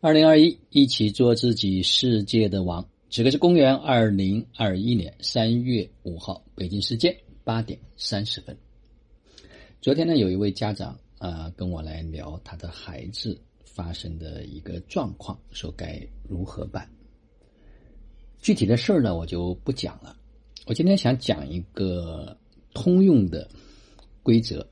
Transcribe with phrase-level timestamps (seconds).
[0.00, 2.88] 二零二一，一起做自己世界的王。
[3.10, 8.56] 这个是公元二零二一年三月五号，北京时间八点三十分。
[9.82, 16.88] 昨天呢，有一位家长啊跟我来聊他的孩子发生的一个状况，说该如何办。
[18.40, 20.16] 具体的事儿呢，我就不讲了。
[20.66, 22.38] 我今天想讲一个
[22.72, 23.50] 通用的
[24.22, 24.64] 规则。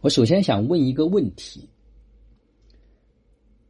[0.00, 1.68] 我首先想问一个问题：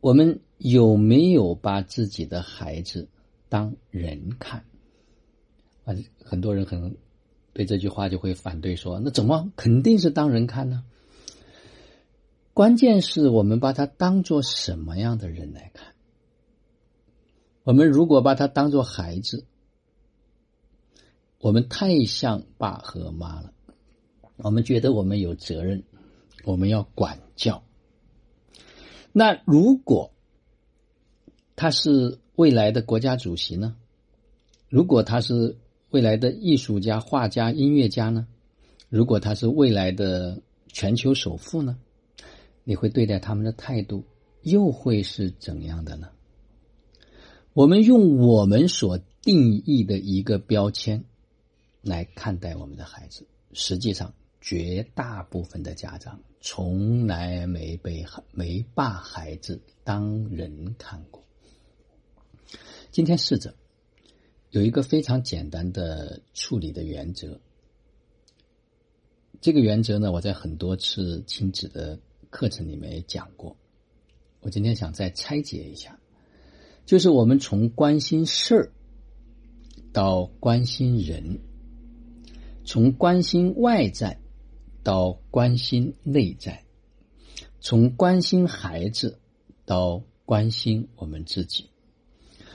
[0.02, 3.08] 我们有没有把自己的孩子
[3.48, 4.64] 当人看？
[5.84, 5.94] 啊，
[6.24, 6.96] 很多人可能
[7.52, 10.82] 对这句话就会反对说：“那怎么肯定是当人看呢？”
[12.52, 15.94] 关键是我们把他当做什么样的人来看？
[17.62, 19.46] 我们如果把他当做孩子，
[21.38, 23.52] 我们太像爸和妈了，
[24.38, 25.84] 我们觉得我们有责任。
[26.44, 27.62] 我们要管教。
[29.12, 30.12] 那如果
[31.54, 33.76] 他是未来的国家主席呢？
[34.68, 35.56] 如果他是
[35.90, 38.26] 未来的艺术家、画家、音乐家呢？
[38.88, 41.78] 如果他是未来的全球首富呢？
[42.64, 44.04] 你会对待他们的态度
[44.42, 46.08] 又会是怎样的呢？
[47.52, 51.04] 我们用我们所定义的一个标签
[51.82, 54.14] 来看待我们的孩子，实际上。
[54.44, 61.22] 绝大部分的家长从来没被没把孩子当人看过。
[62.90, 63.54] 今天试着
[64.50, 67.40] 有一个非常简单的处理的原则。
[69.40, 73.56] 这个原则呢，我在很多次亲子的课程里面也讲过。
[74.40, 76.00] 我今天想再拆解一下，
[76.84, 78.72] 就是我们从关心事儿
[79.92, 81.38] 到关心人，
[82.64, 84.21] 从关心外在。
[84.82, 86.64] 到关心内在，
[87.60, 89.18] 从关心孩子
[89.64, 91.66] 到关心我们自己，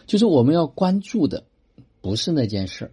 [0.06, 1.45] 就是我们要关注的
[2.02, 2.92] 不是那件事儿，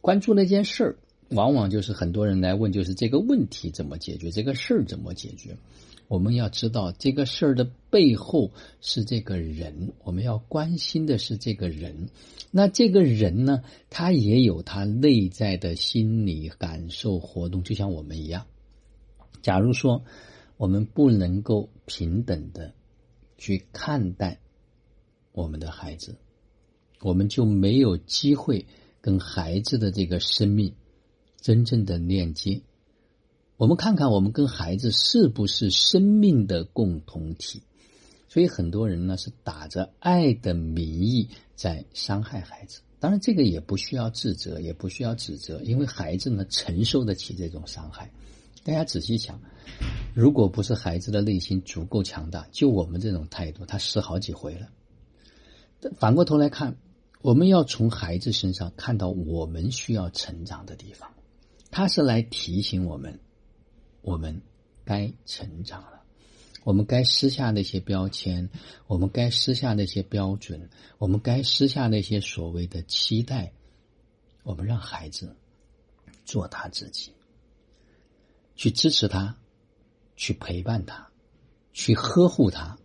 [0.00, 0.96] 关注那件事儿，
[1.30, 5.56] 往往就是很多人来问，就是这个问题怎么解决，这个事儿怎么解决。
[6.08, 12.10] 我们要知道这个事儿的背后是这个人，我们要关心的是这个人。
[12.52, 18.46] 那这个人呢，他也有他内在的心理感受活动，就像我们一样。
[19.42, 20.04] 假如说
[20.56, 22.72] 我们不能够平等的
[23.38, 24.40] 去看待
[25.32, 26.16] 我们的孩子，
[27.00, 28.66] 我们就没有机会
[29.00, 30.74] 跟孩子的这个生命
[31.40, 32.62] 真正的链接。
[33.56, 37.62] 我们看看我们跟孩子是不是生命的共同体？
[38.28, 42.80] 所以很多人呢是打着爱的名义在伤害孩子。
[42.98, 48.10] 当然，这个也不需要自责，也不需要指责，因为孩子呢承受得起这种伤害。
[48.66, 49.40] 大家仔细想，
[50.12, 54.68] 如果不是孩子的内心足够强大，就我们这种态度，他死好几回了。
[55.98, 56.76] 反过头来看，
[57.22, 61.14] 我们要从孩子身上看到我们需要成长的地方，
[61.70, 63.20] 他是来提醒我们，
[64.02, 64.42] 我们
[64.84, 66.02] 该成长了，
[66.64, 68.50] 我们该撕下那些标签，
[68.88, 70.68] 我们该撕下那些标准，
[70.98, 73.52] 我们该撕下那些所谓的期待，
[74.42, 75.36] 我们让孩子
[76.24, 77.12] 做他自己。
[78.56, 79.38] 去支持他，
[80.16, 81.12] 去陪伴他，
[81.72, 82.78] 去呵护他，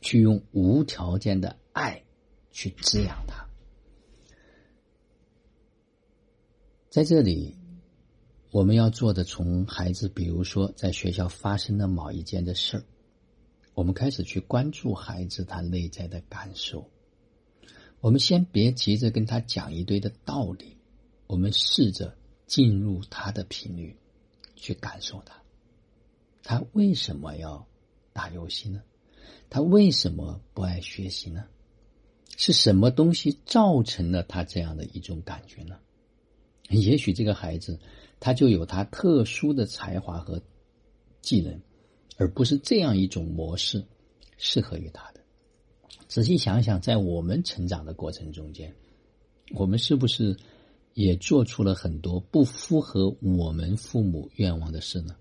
[0.00, 2.04] 去用无条件的爱
[2.52, 3.48] 去滋养他。
[6.90, 7.56] 在这里，
[8.52, 12.84] 我们要做的，从孩子，比如说在学校发生的某一件的事儿，
[13.72, 16.88] 我们开始去关注孩子他内在的感受。
[18.00, 20.76] 我们先别急着跟他讲一堆的道理，
[21.26, 22.16] 我们试着
[22.46, 23.96] 进入他的频率。
[24.64, 25.42] 去感受他，
[26.42, 27.68] 他为什么要
[28.14, 28.82] 打游戏呢？
[29.50, 31.44] 他为什么不爱学习呢？
[32.38, 35.78] 是什么东西造成了他这样的一种感觉呢？
[36.70, 37.78] 也许这个孩子
[38.18, 40.40] 他就有他特殊的才华和
[41.20, 41.60] 技能，
[42.16, 43.84] 而不是这样一种模式
[44.38, 45.20] 适合于他的。
[46.08, 48.74] 仔细想想，在我们成长的过程中间，
[49.54, 50.34] 我们是不是？
[50.94, 55.16] 也做出了很多不符合我们父母愿望的事呢。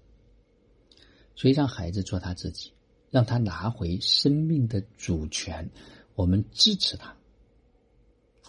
[1.35, 2.71] 所以让孩子做他自己，
[3.09, 5.69] 让他拿回生命的主权。
[6.15, 7.17] 我们支持他，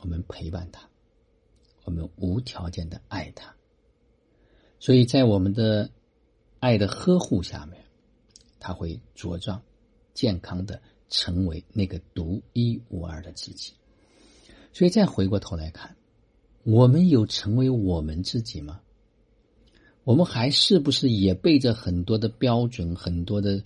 [0.02, 0.86] 我们陪伴他，
[1.84, 3.56] 我们无条件的爱他。
[4.78, 5.90] 所以在我们的
[6.60, 7.82] 爱的呵护下面，
[8.60, 9.62] 他会茁壮、
[10.12, 13.72] 健康的成为那个独一无二的自己。
[14.74, 15.96] 所以再回过头来看。
[16.64, 18.81] 我们有成为我们自己吗？
[20.02, 23.62] 我们还是不是也背着很多的标准、很多的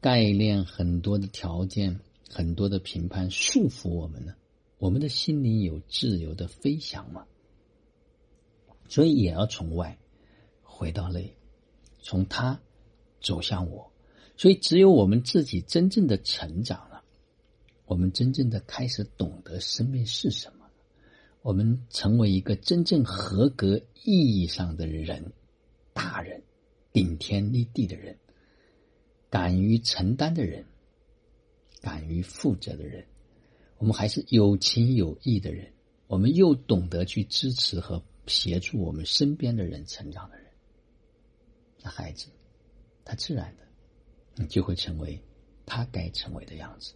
[0.00, 4.34] 概念、很多的条件，很多的评判束缚我们呢？
[4.78, 7.24] 我们的心灵有自由的飞翔吗？
[8.88, 9.96] 所以也要从外
[10.62, 11.36] 回到内，
[12.00, 12.60] 从他
[13.20, 13.92] 走向我。
[14.36, 17.04] 所以只有我们自己真正的成长了，
[17.86, 20.61] 我们真正的开始懂得生命是什么，
[21.42, 25.32] 我们成为一个真正合格意义上的人，
[25.92, 26.42] 大人，
[26.92, 28.18] 顶天立地的人，
[29.28, 30.64] 敢于承担的人，
[31.80, 33.04] 敢于负责的人，
[33.78, 35.72] 我们还是有情有义的人，
[36.06, 38.02] 我们又懂得去支持和。
[38.28, 40.46] 协助我们身边的人成长的人，
[41.82, 42.28] 那孩子，
[43.04, 43.66] 他自然的，
[44.36, 45.20] 你就会成为
[45.66, 46.94] 他该成为的样子。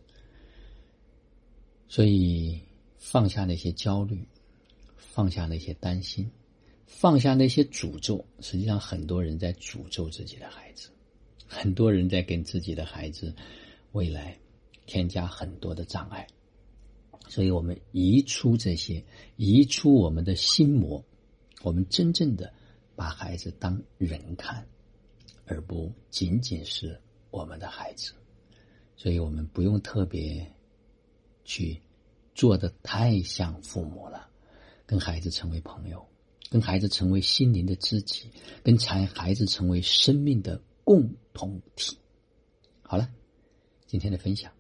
[1.89, 2.63] 所以，
[2.97, 4.25] 放下那些焦虑，
[4.97, 6.31] 放下那些担心，
[6.87, 8.25] 放下那些诅咒。
[8.41, 10.91] 实际上，很多人在诅咒自己的孩子，
[11.47, 13.35] 很多人在跟自己的孩子
[13.93, 14.39] 未来
[14.87, 16.27] 添加很多的障碍。
[17.29, 19.05] 所以我们移出这些，
[19.37, 21.05] 移出我们的心魔。
[21.63, 22.53] 我们真正的
[22.95, 24.65] 把孩子当人看，
[25.47, 27.01] 而不仅仅是
[27.31, 28.13] 我们的孩子，
[28.97, 30.47] 所以我们不用特别
[31.45, 31.81] 去
[32.35, 34.29] 做的太像父母了，
[34.87, 36.07] 跟孩子成为朋友，
[36.49, 38.31] 跟孩子成为心灵的知己，
[38.63, 41.99] 跟才孩子成为生命的共同体。
[42.83, 43.11] 好了，
[43.87, 44.53] 今天的分享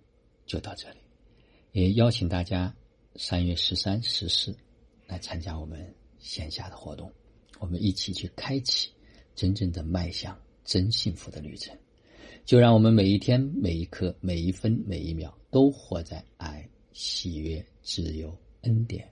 [0.44, 0.99] 就到这里，
[1.73, 2.75] 也邀请大家
[3.14, 4.56] 三月十三、十四
[5.06, 5.94] 来参加我们。
[6.19, 7.12] 线下的活动，
[7.61, 8.90] 我们一起去开启
[9.37, 11.76] 真正的迈向真幸福的旅程。
[12.44, 19.08] 就让我们每一天、每一刻、每一分、每一秒，都活在爱、喜悦、自由、恩典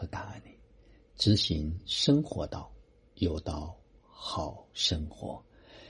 [0.00, 0.58] 和答案里，
[1.14, 2.72] 执行生活道，
[3.16, 5.44] 有道好生活，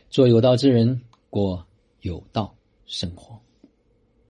[0.08, 1.64] 做有道之人，过
[2.00, 2.52] 有道
[2.86, 3.40] 生活。